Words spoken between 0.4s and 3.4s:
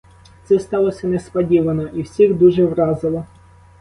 Це сталося несподівано і всіх дуже вразило.